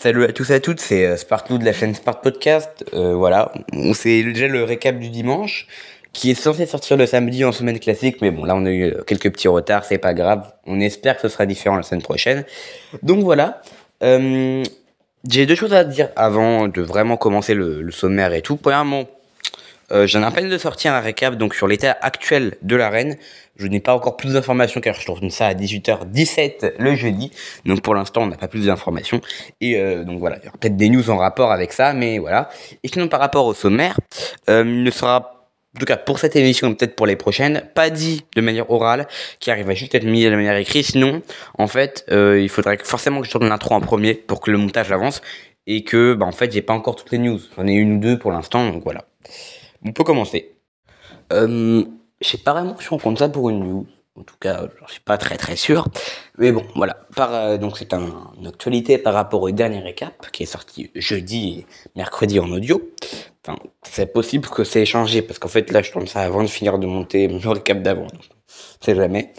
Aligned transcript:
Salut 0.00 0.22
à 0.26 0.32
tous 0.32 0.48
et 0.50 0.54
à 0.54 0.60
toutes, 0.60 0.78
c'est 0.78 1.04
euh, 1.04 1.16
Sparklou 1.16 1.58
de 1.58 1.64
la 1.64 1.72
chaîne 1.72 1.92
Spart 1.92 2.22
Podcast. 2.22 2.84
Euh, 2.94 3.16
voilà, 3.16 3.52
c'est 3.94 4.22
déjà 4.22 4.46
le 4.46 4.62
récap 4.62 4.96
du 4.96 5.08
dimanche 5.08 5.66
qui 6.12 6.30
est 6.30 6.34
censé 6.36 6.66
sortir 6.66 6.96
le 6.96 7.04
samedi 7.04 7.44
en 7.44 7.50
semaine 7.50 7.80
classique, 7.80 8.18
mais 8.22 8.30
bon, 8.30 8.44
là 8.44 8.54
on 8.54 8.64
a 8.64 8.70
eu 8.70 8.84
euh, 8.84 9.02
quelques 9.04 9.32
petits 9.32 9.48
retards, 9.48 9.84
c'est 9.84 9.98
pas 9.98 10.14
grave. 10.14 10.52
On 10.66 10.78
espère 10.78 11.16
que 11.16 11.22
ce 11.22 11.28
sera 11.28 11.46
différent 11.46 11.74
la 11.74 11.82
semaine 11.82 12.02
prochaine. 12.02 12.44
Donc 13.02 13.24
voilà, 13.24 13.60
j'ai 14.00 15.46
deux 15.46 15.56
choses 15.56 15.74
à 15.74 15.82
dire 15.82 16.10
avant 16.14 16.68
de 16.68 16.80
vraiment 16.80 17.16
commencer 17.16 17.54
le, 17.54 17.82
le 17.82 17.90
sommaire 17.90 18.32
et 18.34 18.40
tout. 18.40 18.56
Premièrement, 18.56 19.02
euh, 19.90 20.06
j'en 20.06 20.22
ai 20.22 20.26
à 20.26 20.30
peine 20.30 20.48
de 20.48 20.58
sortir 20.58 20.92
un 20.92 21.00
récap 21.00 21.36
donc 21.36 21.54
sur 21.54 21.66
l'état 21.66 21.96
actuel 22.00 22.56
de 22.62 22.76
l'arène. 22.76 23.16
Je 23.56 23.66
n'ai 23.66 23.80
pas 23.80 23.94
encore 23.94 24.16
plus 24.16 24.34
d'informations 24.34 24.80
car 24.80 24.94
je 24.94 25.04
tourne 25.04 25.30
ça 25.30 25.46
à 25.46 25.54
18h17 25.54 26.74
le 26.78 26.94
jeudi. 26.94 27.30
Donc 27.64 27.80
pour 27.80 27.94
l'instant, 27.94 28.22
on 28.22 28.26
n'a 28.26 28.36
pas 28.36 28.48
plus 28.48 28.66
d'informations. 28.66 29.20
Et 29.60 29.76
euh, 29.76 30.04
donc 30.04 30.18
voilà, 30.18 30.36
il 30.42 30.44
y 30.44 30.48
aura 30.48 30.58
peut-être 30.58 30.76
des 30.76 30.88
news 30.90 31.10
en 31.10 31.16
rapport 31.16 31.52
avec 31.52 31.72
ça, 31.72 31.92
mais 31.92 32.18
voilà. 32.18 32.50
Et 32.82 32.88
sinon, 32.88 33.08
par 33.08 33.20
rapport 33.20 33.46
au 33.46 33.54
sommaire, 33.54 33.98
euh, 34.48 34.62
il 34.64 34.82
ne 34.82 34.90
sera, 34.90 35.48
en 35.74 35.80
tout 35.80 35.86
cas 35.86 35.96
pour 35.96 36.18
cette 36.18 36.36
émission, 36.36 36.74
peut-être 36.74 36.94
pour 36.94 37.06
les 37.06 37.16
prochaines, 37.16 37.64
pas 37.74 37.90
dit 37.90 38.24
de 38.36 38.40
manière 38.42 38.70
orale, 38.70 39.08
qui 39.40 39.50
arrive 39.50 39.70
à 39.70 39.74
juste 39.74 39.94
être 39.94 40.04
mis 40.04 40.24
de 40.24 40.30
manière 40.30 40.56
écrite. 40.56 40.86
Sinon, 40.86 41.22
en 41.56 41.66
fait, 41.66 42.04
il 42.10 42.48
faudrait 42.48 42.78
forcément 42.84 43.20
que 43.20 43.26
je 43.26 43.32
tourne 43.32 43.48
l'intro 43.48 43.74
en 43.74 43.80
premier 43.80 44.14
pour 44.14 44.40
que 44.40 44.50
le 44.50 44.58
montage 44.58 44.92
avance. 44.92 45.22
Et 45.70 45.84
que, 45.84 46.14
bah, 46.14 46.24
en 46.24 46.32
fait, 46.32 46.50
j'ai 46.50 46.62
pas 46.62 46.72
encore 46.72 46.96
toutes 46.96 47.10
les 47.12 47.18
news. 47.18 47.38
J'en 47.54 47.66
ai 47.66 47.74
une 47.74 47.96
ou 47.96 47.98
deux 47.98 48.18
pour 48.18 48.32
l'instant, 48.32 48.70
donc 48.70 48.82
voilà. 48.84 49.04
On 49.84 49.92
peut 49.92 50.04
commencer. 50.04 50.56
Euh, 51.32 51.84
je 52.20 52.28
sais 52.28 52.38
pas 52.38 52.52
vraiment 52.52 52.76
si 52.78 52.92
on 52.92 52.98
compte 52.98 53.18
ça 53.18 53.28
pour 53.28 53.50
une 53.50 53.60
news. 53.60 53.86
En 54.16 54.22
tout 54.24 54.34
cas, 54.40 54.66
j'en 54.80 54.88
suis 54.88 55.00
pas 55.00 55.16
très 55.16 55.36
très 55.36 55.54
sûr. 55.54 55.86
Mais 56.38 56.50
bon, 56.50 56.64
voilà. 56.74 56.98
Euh, 57.18 57.56
donc 57.56 57.78
c'est 57.78 57.94
un, 57.94 58.32
une 58.38 58.48
actualité 58.48 58.98
par 58.98 59.14
rapport 59.14 59.42
au 59.42 59.50
dernier 59.52 59.78
récap 59.78 60.30
qui 60.32 60.42
est 60.42 60.46
sorti 60.46 60.90
jeudi 60.96 61.60
et 61.60 61.66
mercredi 61.94 62.40
en 62.40 62.50
audio. 62.50 62.82
Enfin, 63.44 63.58
c'est 63.82 64.12
possible 64.12 64.48
que 64.48 64.64
c'est 64.64 64.84
changé 64.84 65.22
parce 65.22 65.38
qu'en 65.38 65.48
fait 65.48 65.70
là, 65.70 65.82
je 65.82 65.92
tourne 65.92 66.08
ça 66.08 66.22
avant 66.22 66.42
de 66.42 66.48
finir 66.48 66.80
de 66.80 66.86
monter 66.86 67.28
mon 67.28 67.38
récap 67.52 67.80
d'avant. 67.82 68.08
C'est 68.80 68.96
jamais. 68.96 69.32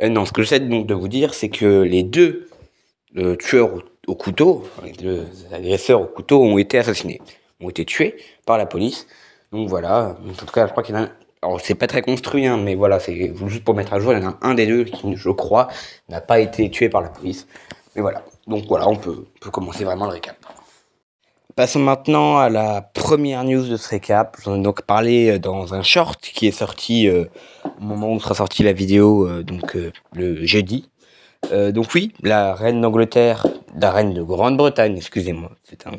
Euh, 0.00 0.08
non, 0.08 0.24
ce 0.24 0.32
que 0.32 0.42
j'essaie 0.42 0.60
donc 0.60 0.86
de 0.86 0.94
vous 0.94 1.08
dire, 1.08 1.34
c'est 1.34 1.48
que 1.48 1.82
les 1.82 2.04
deux 2.04 2.48
tueurs 3.40 3.74
au, 3.74 3.82
au 4.06 4.14
couteau, 4.14 4.64
les 4.84 4.92
deux 4.92 5.26
agresseurs 5.50 6.00
au 6.00 6.06
couteau 6.06 6.40
ont 6.40 6.58
été 6.58 6.78
assassinés, 6.78 7.20
ont 7.60 7.68
été 7.68 7.84
tués 7.84 8.16
par 8.46 8.56
la 8.56 8.66
police. 8.66 9.08
Donc 9.52 9.68
voilà, 9.68 10.16
en 10.28 10.32
tout 10.32 10.46
cas, 10.46 10.66
je 10.66 10.70
crois 10.70 10.82
qu'il 10.82 10.94
y 10.94 10.98
en 10.98 11.02
a. 11.04 11.08
Alors, 11.42 11.60
c'est 11.60 11.74
pas 11.74 11.86
très 11.86 12.02
construit, 12.02 12.46
hein, 12.46 12.58
mais 12.58 12.74
voilà, 12.74 13.00
c'est 13.00 13.34
juste 13.46 13.64
pour 13.64 13.74
mettre 13.74 13.94
à 13.94 13.98
jour, 13.98 14.12
il 14.12 14.22
y 14.22 14.24
en 14.24 14.30
a 14.30 14.38
un 14.42 14.54
des 14.54 14.66
deux 14.66 14.84
qui, 14.84 15.16
je 15.16 15.30
crois, 15.30 15.68
n'a 16.08 16.20
pas 16.20 16.38
été 16.38 16.70
tué 16.70 16.88
par 16.88 17.00
la 17.00 17.08
police. 17.08 17.46
Mais 17.96 18.02
voilà, 18.02 18.22
donc 18.46 18.66
voilà, 18.68 18.88
on 18.88 18.96
peut, 18.96 19.24
commencer 19.50 19.84
vraiment 19.84 20.04
le 20.04 20.12
récap. 20.12 20.36
Passons 21.56 21.80
maintenant 21.80 22.38
à 22.38 22.48
la 22.48 22.82
première 22.82 23.42
news 23.44 23.66
de 23.66 23.76
ce 23.76 23.88
récap. 23.88 24.36
J'en 24.44 24.60
ai 24.60 24.62
donc 24.62 24.82
parlé 24.82 25.30
euh, 25.30 25.38
dans 25.38 25.74
un 25.74 25.82
short 25.82 26.20
qui 26.20 26.46
est 26.46 26.52
sorti 26.52 27.08
euh, 27.08 27.24
au 27.80 27.84
moment 27.84 28.12
où 28.12 28.20
sera 28.20 28.34
sortie 28.34 28.62
la 28.62 28.72
vidéo, 28.72 29.26
euh, 29.26 29.42
donc 29.42 29.76
le 30.12 30.46
jeudi. 30.46 30.90
Donc 31.50 31.86
oui, 31.94 32.12
la 32.22 32.54
reine 32.54 32.82
d'Angleterre, 32.82 33.46
la 33.74 33.90
reine 33.90 34.12
de 34.12 34.22
Grande-Bretagne, 34.22 34.96
excusez-moi, 34.98 35.50
c'est 35.64 35.86
un, 35.86 35.92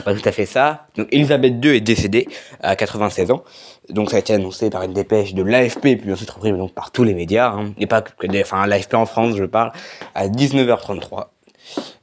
c'est 0.00 0.04
pas 0.04 0.14
tout 0.14 0.28
à 0.28 0.32
fait 0.32 0.46
ça. 0.46 0.86
Donc 0.96 1.08
Elisabeth 1.12 1.62
II 1.62 1.76
est 1.76 1.80
décédée 1.80 2.26
à 2.62 2.74
96 2.74 3.30
ans. 3.30 3.44
Donc 3.90 4.10
ça 4.10 4.16
a 4.16 4.20
été 4.20 4.32
annoncé 4.32 4.70
par 4.70 4.82
une 4.82 4.94
dépêche 4.94 5.34
de 5.34 5.42
l'AFP, 5.42 5.96
puis 6.00 6.12
ensuite 6.12 6.30
repris 6.30 6.52
donc 6.52 6.72
par 6.72 6.90
tous 6.90 7.04
les 7.04 7.14
médias, 7.14 7.52
hein, 7.52 7.72
et 7.78 7.86
pas 7.86 8.02
que 8.02 8.40
enfin 8.40 8.66
l'AFP 8.66 8.94
en 8.94 9.06
France, 9.06 9.36
je 9.36 9.44
parle, 9.44 9.72
à 10.14 10.28
19h33. 10.28 11.26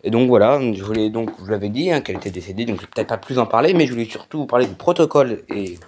Et 0.04 0.12
donc 0.12 0.28
voilà, 0.28 0.60
je 0.74 0.84
voulais 0.84 1.10
donc, 1.10 1.32
je 1.38 1.44
vous 1.44 1.50
l'avais 1.50 1.70
dit, 1.70 1.92
hein, 1.92 2.02
qu'elle 2.02 2.18
était 2.18 2.30
décédée, 2.30 2.66
donc 2.66 2.78
je 2.78 2.82
vais 2.82 2.88
peut-être 2.94 3.08
pas 3.08 3.18
plus 3.18 3.40
en 3.40 3.46
parler, 3.46 3.74
mais 3.74 3.88
je 3.88 3.94
voulais 3.94 4.06
surtout 4.06 4.40
vous 4.40 4.46
parler 4.46 4.68
du 4.68 4.76
protocole 4.76 5.42
et 5.50 5.80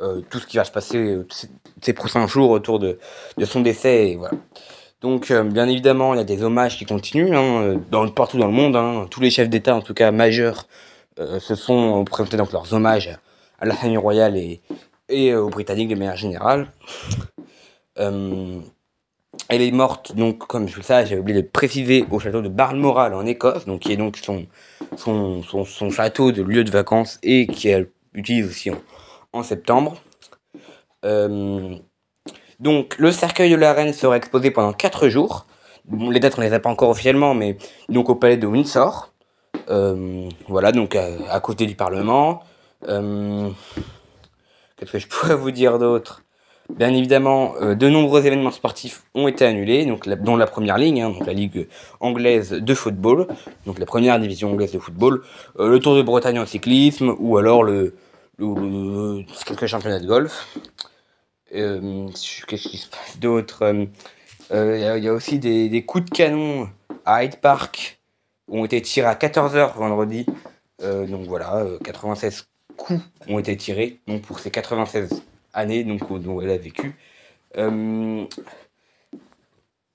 euh, 0.00 0.20
tout 0.28 0.38
ce 0.38 0.46
qui 0.46 0.58
va 0.58 0.64
se 0.64 0.70
passer 0.70 0.98
euh, 0.98 1.26
ces, 1.80 1.92
prochains 1.92 2.26
jours 2.26 2.50
autour 2.50 2.78
de, 2.78 2.98
de 3.38 3.44
son 3.44 3.60
décès, 3.60 4.16
voilà. 4.18 4.36
Donc, 5.00 5.30
euh, 5.30 5.42
bien 5.44 5.66
évidemment, 5.66 6.12
il 6.12 6.18
y 6.18 6.20
a 6.20 6.24
des 6.24 6.42
hommages 6.42 6.76
qui 6.76 6.84
continuent, 6.84 7.34
hein, 7.34 7.80
dans, 7.90 8.06
partout 8.08 8.36
dans 8.36 8.46
le 8.46 8.52
monde, 8.52 8.76
hein, 8.76 9.06
tous 9.10 9.20
les 9.20 9.30
chefs 9.30 9.48
d'État, 9.48 9.74
en 9.74 9.80
tout 9.80 9.94
cas 9.94 10.10
majeurs, 10.10 10.66
se 11.38 11.54
sont 11.54 12.04
présentés 12.04 12.36
donc 12.36 12.52
leurs 12.52 12.72
hommages 12.72 13.18
à, 13.58 13.66
la 13.66 13.74
famille 13.74 13.96
royale 13.96 14.36
et, 14.36 14.60
et 15.08 15.32
euh, 15.32 15.42
aux 15.42 15.50
Britanniques 15.50 15.88
de 15.88 15.94
manière 15.94 16.16
générale. 16.16 16.72
Euh, 17.98 18.60
elle 19.48 19.62
est 19.62 19.72
morte, 19.72 20.14
donc, 20.14 20.46
comme 20.46 20.68
je 20.68 20.76
le 20.76 20.82
sais, 20.82 21.06
j'avais 21.06 21.20
oublié 21.20 21.42
de 21.42 21.46
préciser, 21.46 22.04
au 22.10 22.18
château 22.18 22.40
de 22.40 22.48
Balmoral 22.48 23.14
en 23.14 23.26
Écosse, 23.26 23.64
donc 23.66 23.80
qui 23.80 23.92
est 23.92 23.96
donc 23.96 24.16
son, 24.16 24.46
son, 24.96 25.42
son, 25.42 25.90
château 25.90 26.32
de 26.32 26.42
lieu 26.42 26.64
de 26.64 26.70
vacances 26.70 27.18
et 27.22 27.46
qu'elle 27.46 27.90
utilise 28.14 28.46
aussi 28.46 28.70
en, 29.32 29.42
septembre. 29.42 29.96
Euh, 31.04 31.76
donc, 32.60 32.96
le 32.98 33.10
cercueil 33.10 33.50
de 33.50 33.56
la 33.56 33.72
reine 33.72 33.92
sera 33.92 34.16
exposé 34.16 34.50
pendant 34.50 34.72
4 34.72 35.08
jours. 35.08 35.46
Les 35.90 36.20
dates, 36.20 36.38
on 36.38 36.42
les 36.42 36.52
a 36.52 36.60
pas 36.60 36.70
encore 36.70 36.90
officiellement, 36.90 37.34
mais 37.34 37.56
donc 37.88 38.08
au 38.08 38.14
palais 38.14 38.36
de 38.36 38.46
Windsor. 38.46 39.12
Euh, 39.68 40.28
voilà, 40.48 40.72
donc 40.72 40.96
à, 40.96 41.40
côté 41.40 41.66
du 41.66 41.74
Parlement. 41.74 42.42
Euh, 42.88 43.50
Qu'est-ce 44.76 44.92
que 44.92 44.98
je 44.98 45.06
pourrais 45.08 45.36
vous 45.36 45.50
dire 45.50 45.78
d'autre? 45.78 46.22
Bien 46.70 46.94
évidemment, 46.94 47.54
euh, 47.60 47.74
de 47.74 47.88
nombreux 47.88 48.24
événements 48.26 48.52
sportifs 48.52 49.02
ont 49.14 49.26
été 49.26 49.44
annulés, 49.44 49.86
donc 49.86 50.06
la, 50.06 50.14
dont 50.14 50.36
la 50.36 50.46
première 50.46 50.78
ligne, 50.78 51.02
hein, 51.02 51.10
donc 51.10 51.26
la 51.26 51.32
Ligue 51.32 51.66
anglaise 51.98 52.50
de 52.52 52.74
football, 52.74 53.26
donc 53.66 53.78
la 53.80 53.86
première 53.86 54.18
division 54.20 54.52
anglaise 54.52 54.70
de 54.72 54.78
football, 54.78 55.22
le 55.58 55.78
Tour 55.80 55.96
de 55.96 56.02
Bretagne 56.02 56.38
en 56.38 56.46
cyclisme, 56.46 57.12
ou 57.18 57.36
alors 57.38 57.64
le, 57.64 57.96
le, 58.38 59.22
quelques 59.46 59.66
championnats 59.66 59.98
de 59.98 60.06
golf. 60.06 60.46
Qu'est-ce 61.50 62.68
qui 62.68 62.78
se 62.78 62.88
passe 62.88 63.18
d'autre? 63.18 63.64
Il 64.52 64.56
y, 64.80 64.84
a- 64.84 64.96
il 64.96 65.04
y 65.04 65.08
a 65.08 65.12
aussi 65.12 65.38
des, 65.40 65.68
des 65.68 65.84
coups 65.84 66.04
de 66.04 66.10
canon 66.10 66.68
à 67.04 67.24
Hyde 67.24 67.36
Park 67.40 67.99
ont 68.50 68.64
été 68.64 68.82
tirés 68.82 69.08
à 69.08 69.14
14h 69.14 69.76
vendredi. 69.76 70.26
Euh, 70.82 71.06
donc 71.06 71.26
voilà, 71.26 71.56
euh, 71.58 71.78
96 71.84 72.48
coups 72.76 73.00
ont 73.28 73.38
été 73.38 73.56
tirés 73.56 74.00
donc 74.06 74.22
pour 74.22 74.38
ces 74.38 74.50
96 74.50 75.22
années 75.52 75.84
donc, 75.84 76.00
dont 76.22 76.40
elle 76.40 76.50
a 76.50 76.58
vécu. 76.58 76.96
Euh, 77.56 78.24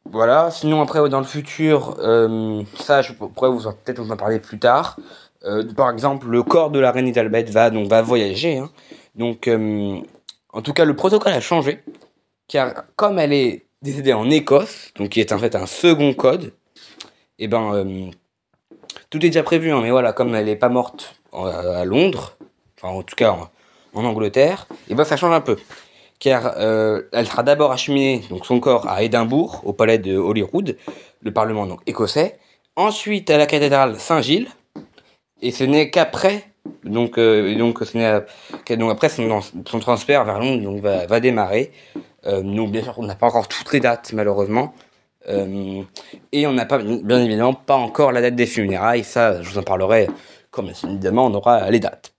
voilà, 0.06 0.52
sinon 0.52 0.82
après 0.82 1.08
dans 1.10 1.20
le 1.20 1.26
futur, 1.26 1.98
euh, 2.00 2.64
ça 2.80 3.02
je 3.02 3.14
pourrais 3.14 3.50
vous 3.50 3.64
peut-être 3.64 4.00
vous 4.00 4.12
en 4.12 4.18
parler 4.18 4.40
plus 4.40 4.60
tard. 4.60 4.98
Euh, 5.44 5.64
par 5.74 5.90
exemple, 5.92 6.28
le 6.28 6.44
corps 6.44 6.72
de 6.72 6.80
la 6.80 6.92
reine 6.92 7.08
Elisabeth 7.08 7.50
va 7.50 7.70
donc 7.70 7.88
va 7.90 8.02
voyager. 8.02 8.58
hein. 8.58 8.70
Donc 9.16 9.48
euh, 9.48 10.00
en 10.54 10.62
tout 10.62 10.74
cas, 10.74 10.86
le 10.86 10.96
protocole 10.96 11.34
a 11.34 11.42
changé 11.42 11.84
car 12.48 12.86
comme 12.96 13.18
elle 13.20 13.34
est 13.34 13.66
décédée 13.82 14.14
en 14.14 14.30
Écosse, 14.30 14.92
donc 14.96 15.10
qui 15.10 15.20
est 15.20 15.32
en 15.32 15.40
fait 15.40 15.56
un 15.56 15.66
second 15.66 16.14
code, 16.14 16.54
et 17.40 17.48
ben 17.48 17.74
euh, 17.74 18.10
tout 19.10 19.18
est 19.18 19.30
déjà 19.30 19.44
prévu, 19.44 19.72
hein, 19.72 19.80
mais 19.82 19.92
voilà, 19.92 20.14
comme 20.14 20.34
elle 20.36 20.46
n'est 20.46 20.56
pas 20.56 20.70
morte 20.70 21.16
en- 21.32 21.46
à 21.46 21.86
Londres, 21.86 22.38
enfin 22.78 22.94
en 22.94 23.04
tout 23.04 23.16
cas 23.16 23.36
en, 23.94 24.04
Angleterre, 24.04 24.68
et 24.90 24.96
ben 24.96 25.06
ça 25.06 25.16
change 25.16 25.34
un 25.34 25.42
peu. 25.42 25.56
Car 26.20 26.54
euh, 26.58 27.04
elle 27.14 27.28
sera 27.28 27.44
d'abord 27.44 27.72
acheminée, 27.72 28.24
donc 28.30 28.46
son 28.46 28.60
corps, 28.60 28.88
à 28.90 29.04
Édimbourg, 29.04 29.62
au 29.64 29.74
palais 29.74 30.00
de 30.00 30.18
Holyrood, 30.18 30.78
le 31.22 31.32
parlement 31.32 31.68
écossais, 31.86 32.38
ensuite 32.76 33.30
à 33.30 33.38
la 33.38 33.46
cathédrale 33.46 33.98
Saint-Gilles, 34.00 34.50
et 35.42 35.52
ce 35.52 35.64
n'est 35.64 35.90
qu'après, 35.90 36.44
donc, 36.84 37.18
euh, 37.18 37.56
donc, 37.58 37.82
donc 37.84 38.92
après 38.92 39.10
son, 39.10 39.42
transfert 39.80 40.26
vers 40.26 40.40
Londres 40.40 40.64
donc, 40.64 40.82
va, 40.82 41.20
démarrer. 41.20 41.72
Euh, 42.26 42.42
donc 42.42 42.72
bien 42.72 42.84
sûr, 42.84 42.96
on 42.98 43.04
n'a 43.04 43.16
pas 43.16 43.28
encore 43.28 43.48
toutes 43.48 43.72
les 43.74 43.80
dates 43.80 44.14
malheureusement. 44.14 44.74
Euh, 45.28 45.82
et 46.32 46.48
on 46.48 46.54
n'a 46.54 46.66
pas, 46.66 46.78
bien 46.80 47.24
évidemment, 47.24 47.54
pas 47.54 47.76
encore 47.76 48.12
la 48.12 48.22
date 48.22 48.36
des 48.36 48.46
funérailles. 48.46 49.04
Ça, 49.04 49.42
je 49.42 49.50
vous 49.50 49.58
en 49.58 49.64
parlerai 49.64 50.08
bien 50.62 50.74
évidemment 50.84 51.26
on 51.28 51.34
aura 51.34 51.70
les 51.70 51.80
dates. 51.80 52.15